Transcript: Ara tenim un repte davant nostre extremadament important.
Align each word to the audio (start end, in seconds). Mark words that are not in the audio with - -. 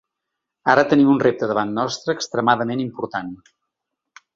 Ara 0.73 0.85
tenim 0.93 1.11
un 1.17 1.21
repte 1.25 1.51
davant 1.53 1.75
nostre 1.77 2.19
extremadament 2.19 2.85
important. 2.91 3.33